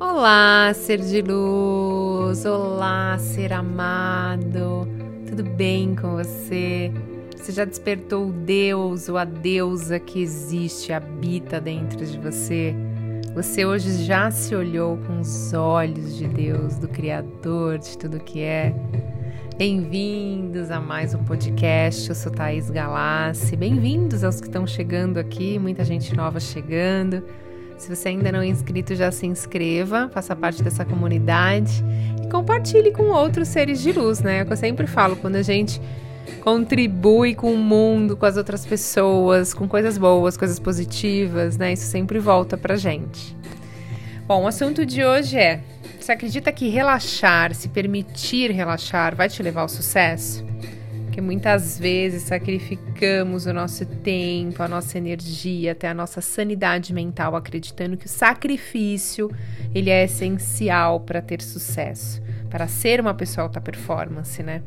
[0.00, 2.44] Olá, ser de luz!
[2.44, 4.86] Olá, ser amado!
[5.26, 6.92] Tudo bem com você?
[7.36, 12.74] Você já despertou o Deus ou a deusa que existe, habita dentro de você?
[13.34, 18.40] Você hoje já se olhou com os olhos de Deus, do Criador de tudo que
[18.40, 18.74] é?
[19.56, 22.08] Bem-vindos a mais um podcast.
[22.08, 23.54] Eu sou Thaís Galassi.
[23.54, 27.22] Bem-vindos aos que estão chegando aqui, muita gente nova chegando.
[27.76, 31.84] Se você ainda não é inscrito, já se inscreva, faça parte dessa comunidade
[32.24, 34.38] e compartilhe com outros seres de luz, né?
[34.38, 35.80] É o que eu sempre falo, quando a gente
[36.40, 41.74] contribui com o mundo, com as outras pessoas, com coisas boas, coisas positivas, né?
[41.74, 43.36] Isso sempre volta pra gente.
[44.26, 45.60] Bom, o assunto de hoje é:
[46.02, 50.44] você acredita que relaxar, se permitir relaxar, vai te levar ao sucesso?
[51.04, 57.36] Porque muitas vezes sacrificamos o nosso tempo, a nossa energia, até a nossa sanidade mental,
[57.36, 59.30] acreditando que o sacrifício
[59.74, 62.20] ele é essencial para ter sucesso,
[62.52, 64.60] para ser uma pessoa alta performance, né?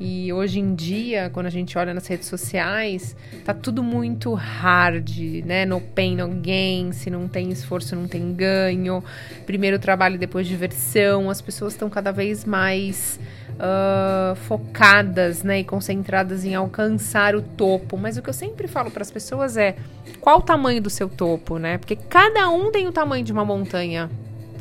[0.00, 5.10] E hoje em dia, quando a gente olha nas redes sociais, tá tudo muito hard,
[5.44, 5.66] né?
[5.66, 9.04] No pain, no gain, se não tem esforço, não tem ganho.
[9.44, 11.28] Primeiro trabalho, depois diversão.
[11.28, 13.20] As pessoas estão cada vez mais
[13.56, 17.98] uh, focadas né, e concentradas em alcançar o topo.
[17.98, 19.76] Mas o que eu sempre falo para as pessoas é
[20.18, 21.76] qual o tamanho do seu topo, né?
[21.76, 24.08] Porque cada um tem o tamanho de uma montanha.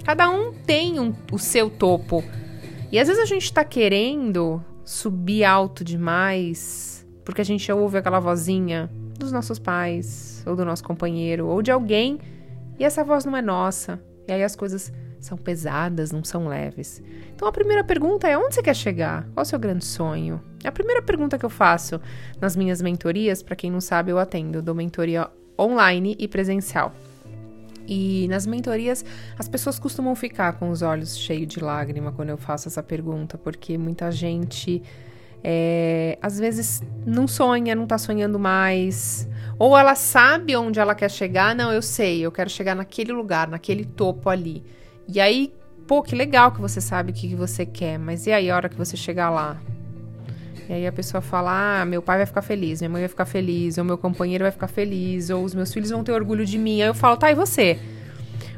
[0.04, 2.22] Cada um tem um, o seu topo.
[2.92, 8.22] E às vezes a gente está querendo subir alto demais porque a gente ouve aquela
[8.22, 12.20] vozinha dos nossos pais, ou do nosso companheiro, ou de alguém,
[12.80, 14.00] e essa voz não é nossa.
[14.26, 17.04] E aí as coisas são pesadas, não são leves.
[17.36, 19.24] Então a primeira pergunta é: onde você quer chegar?
[19.34, 20.42] Qual é o seu grande sonho?
[20.64, 22.00] É a primeira pergunta que eu faço
[22.40, 23.44] nas minhas mentorias.
[23.44, 25.28] Para quem não sabe, eu atendo, dou mentoria
[25.60, 26.94] online e presencial.
[27.88, 29.06] E nas mentorias,
[29.40, 33.38] as pessoas costumam ficar com os olhos cheios de lágrima quando eu faço essa pergunta,
[33.38, 34.84] porque muita gente
[35.44, 39.28] é, às vezes não sonha, não tá sonhando mais.
[39.58, 43.48] Ou ela sabe onde ela quer chegar, não, eu sei, eu quero chegar naquele lugar,
[43.48, 44.64] naquele topo ali.
[45.08, 45.54] E aí,
[45.88, 48.67] pô, que legal que você sabe o que você quer, mas e aí a hora
[48.67, 49.58] que você chegar lá?
[50.70, 53.26] E aí a pessoa fala: ah, meu pai vai ficar feliz, minha mãe vai ficar
[53.26, 56.58] feliz, ou meu companheiro vai ficar feliz, ou os meus filhos vão ter orgulho de
[56.58, 56.82] mim.
[56.82, 57.80] Aí eu falo: tá, e você?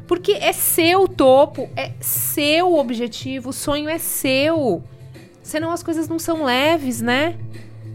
[0.06, 4.82] Porque é seu topo, é seu objetivo, o sonho é seu.
[5.42, 7.36] Senão as coisas não são leves, né?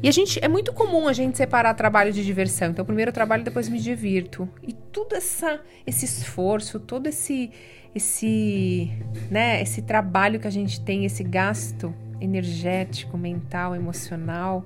[0.02, 2.70] E a gente é muito comum a gente separar trabalho de diversão.
[2.70, 4.48] Então, primeiro eu trabalho, depois me divirto.
[4.64, 7.52] E tudo essa esse esforço, todo esse
[7.94, 8.92] esse,
[9.32, 14.66] né, esse trabalho que a gente tem, esse gasto energético, mental, emocional.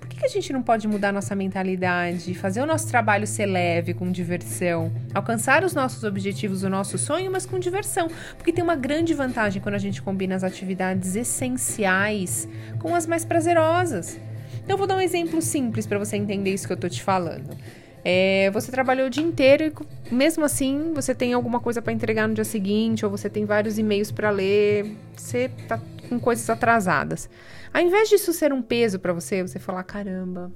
[0.00, 3.94] Por que, a gente não pode mudar nossa mentalidade, fazer o nosso trabalho ser leve,
[3.94, 8.08] com diversão, alcançar os nossos objetivos, o nosso sonho, mas com diversão?
[8.36, 12.48] Porque tem uma grande vantagem quando a gente combina as atividades essenciais
[12.78, 14.18] com as mais prazerosas.
[14.62, 17.02] Então, eu vou dar um exemplo simples para você entender isso que eu tô te
[17.02, 17.56] falando.
[18.04, 19.72] É, você trabalhou o dia inteiro
[20.10, 23.46] e mesmo assim você tem alguma coisa para entregar no dia seguinte ou você tem
[23.46, 27.28] vários e-mails para ler, você tá com coisas atrasadas.
[27.72, 30.52] Ao invés disso ser um peso para você, você falar caramba,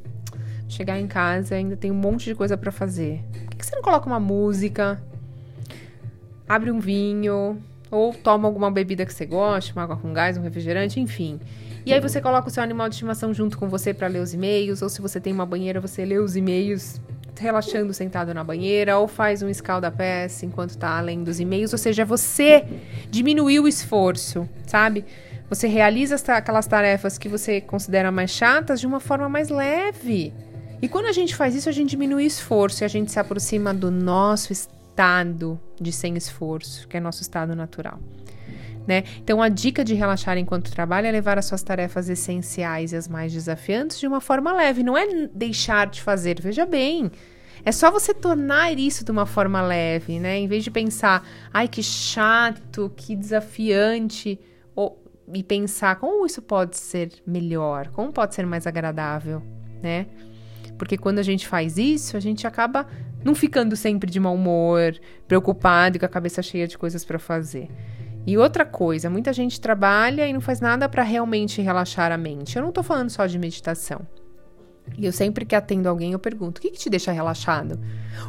[0.69, 3.25] chegar em casa ainda tem um monte de coisa para fazer.
[3.47, 5.03] Por que você não coloca uma música,
[6.49, 7.61] abre um vinho
[7.91, 11.41] ou toma alguma bebida que você gosta, uma água com gás, um refrigerante, enfim.
[11.87, 14.35] E aí você coloca o seu animal de estimação junto com você para ler os
[14.35, 17.01] e-mails, ou se você tem uma banheira, você lê os e-mails
[17.39, 22.05] relaxando sentado na banheira, ou faz um escalda-pés enquanto está além dos e-mails, ou seja,
[22.05, 22.67] você
[23.11, 25.05] diminuiu o esforço, sabe?
[25.49, 30.33] Você realiza aquelas tarefas que você considera mais chatas de uma forma mais leve.
[30.81, 33.19] E quando a gente faz isso, a gente diminui o esforço e a gente se
[33.19, 37.99] aproxima do nosso estado de sem esforço, que é nosso estado natural.
[38.87, 39.05] Né?
[39.19, 43.07] Então, a dica de relaxar enquanto trabalha é levar as suas tarefas essenciais e as
[43.07, 44.83] mais desafiantes de uma forma leve.
[44.83, 47.11] Não é deixar de fazer, veja bem.
[47.65, 50.39] É só você tornar isso de uma forma leve, né?
[50.39, 54.41] Em vez de pensar, ai que chato, que desafiante,
[54.75, 54.99] ou,
[55.33, 59.43] e pensar como isso pode ser melhor, como pode ser mais agradável,
[59.83, 60.07] né?
[60.77, 62.87] Porque quando a gente faz isso, a gente acaba
[63.25, 64.95] não ficando sempre de mau humor,
[65.27, 67.69] preocupado e com a cabeça cheia de coisas para fazer.
[68.27, 72.57] E outra coisa, muita gente trabalha e não faz nada para realmente relaxar a mente.
[72.57, 74.07] Eu não estou falando só de meditação.
[74.96, 77.79] E eu sempre que atendo alguém, eu pergunto: o que, que te deixa relaxado?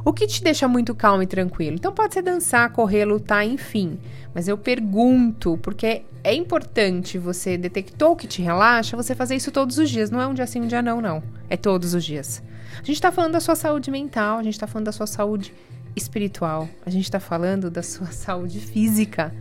[0.03, 1.75] O que te deixa muito calmo e tranquilo?
[1.75, 3.99] Então pode ser dançar, correr, lutar, enfim.
[4.33, 9.51] Mas eu pergunto, porque é importante você detectou o que te relaxa, você fazer isso
[9.51, 10.11] todos os dias.
[10.11, 11.23] Não é um dia sim, um dia não, não.
[11.49, 12.41] É todos os dias.
[12.73, 15.53] A gente está falando da sua saúde mental, a gente está falando da sua saúde
[15.95, 19.33] espiritual, a gente está falando da sua saúde física.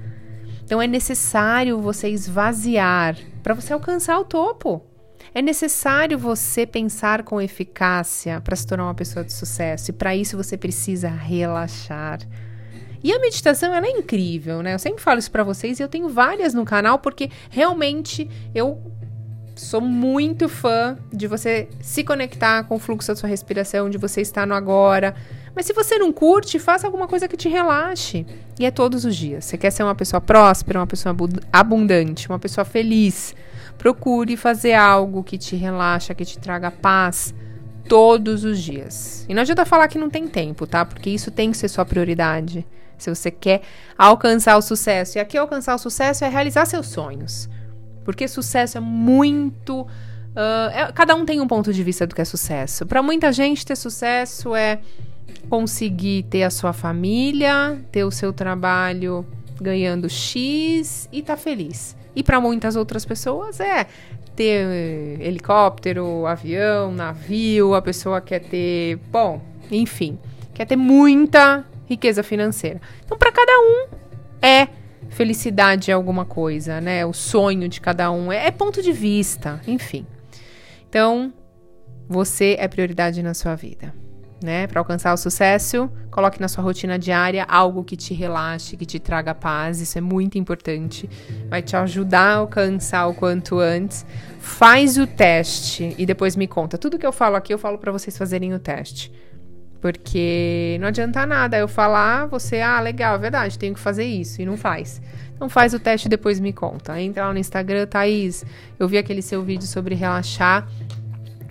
[0.64, 4.82] Então é necessário você esvaziar para você alcançar o topo.
[5.34, 10.16] É necessário você pensar com eficácia para se tornar uma pessoa de sucesso e para
[10.16, 12.20] isso você precisa relaxar.
[13.02, 14.74] E a meditação ela é incrível, né?
[14.74, 18.82] Eu sempre falo isso para vocês e eu tenho várias no canal porque realmente eu
[19.54, 24.20] sou muito fã de você se conectar com o fluxo da sua respiração, de você
[24.20, 25.14] estar no agora.
[25.54, 28.24] Mas se você não curte, faça alguma coisa que te relaxe.
[28.58, 29.44] E é todos os dias.
[29.44, 31.14] Você quer ser uma pessoa próspera, uma pessoa
[31.52, 33.34] abundante, uma pessoa feliz.
[33.78, 37.32] Procure fazer algo que te relaxa, que te traga paz
[37.88, 39.24] todos os dias.
[39.28, 40.84] E não adianta falar que não tem tempo, tá?
[40.84, 42.66] Porque isso tem que ser sua prioridade.
[42.98, 43.62] Se você quer
[43.96, 45.16] alcançar o sucesso.
[45.16, 47.48] E aqui alcançar o sucesso é realizar seus sonhos.
[48.04, 49.82] Porque sucesso é muito.
[49.82, 52.84] Uh, é, cada um tem um ponto de vista do que é sucesso.
[52.84, 54.80] Para muita gente, ter sucesso é
[55.48, 59.26] conseguir ter a sua família, ter o seu trabalho
[59.60, 61.96] ganhando X e tá feliz.
[62.14, 63.86] E para muitas outras pessoas é
[64.34, 69.40] ter helicóptero, avião, navio, a pessoa quer ter, bom,
[69.70, 70.18] enfim,
[70.54, 72.80] quer ter muita riqueza financeira.
[73.04, 73.86] Então, para cada um
[74.40, 74.68] é
[75.08, 77.04] felicidade é alguma coisa, né?
[77.04, 80.06] O sonho de cada um é, é ponto de vista, enfim.
[80.88, 81.32] Então,
[82.08, 83.94] você é prioridade na sua vida,
[84.42, 84.66] né?
[84.66, 88.98] Para alcançar o sucesso, coloque na sua rotina diária algo que te relaxe, que te
[88.98, 89.80] traga paz.
[89.80, 91.08] Isso é muito importante.
[91.48, 94.06] Vai te ajudar a alcançar o quanto antes.
[94.38, 96.78] Faz o teste e depois me conta.
[96.78, 99.12] Tudo que eu falo aqui, eu falo para vocês fazerem o teste.
[99.80, 104.42] Porque não adianta nada eu falar, você, ah, legal, é verdade, tenho que fazer isso,
[104.42, 105.00] e não faz.
[105.34, 107.00] Então faz o teste e depois me conta.
[107.00, 108.44] Entra lá no Instagram, Thaís.
[108.76, 110.68] Eu vi aquele seu vídeo sobre relaxar,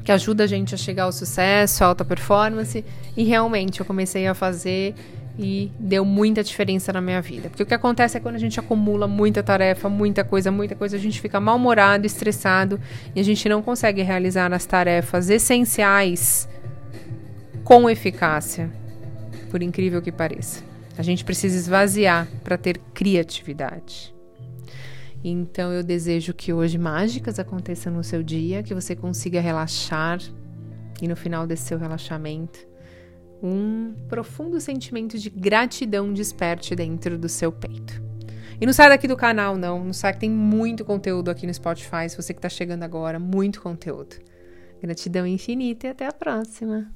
[0.07, 2.81] que ajuda a gente a chegar ao sucesso, à alta performance.
[3.17, 4.95] E realmente eu comecei a fazer
[5.37, 7.49] e deu muita diferença na minha vida.
[7.49, 10.95] Porque o que acontece é quando a gente acumula muita tarefa, muita coisa, muita coisa,
[10.95, 12.79] a gente fica mal-humorado, estressado
[13.13, 16.47] e a gente não consegue realizar as tarefas essenciais
[17.65, 18.71] com eficácia,
[19.51, 20.63] por incrível que pareça.
[20.97, 24.15] A gente precisa esvaziar para ter criatividade.
[25.23, 30.19] Então eu desejo que hoje mágicas aconteçam no seu dia, que você consiga relaxar
[31.01, 32.59] e no final desse seu relaxamento,
[33.41, 38.01] um profundo sentimento de gratidão desperte dentro do seu peito.
[38.59, 39.83] E não sai daqui do canal, não.
[39.83, 42.09] Não sai que tem muito conteúdo aqui no Spotify.
[42.09, 44.15] Se você que está chegando agora, muito conteúdo.
[44.81, 46.91] Gratidão infinita e até a próxima.